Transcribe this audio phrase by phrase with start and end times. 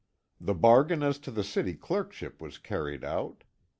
[0.39, 3.43] The bargain as to the city clerkship was carried out.